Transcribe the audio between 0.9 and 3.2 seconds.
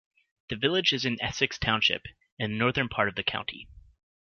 is in Essex Township in the northern part of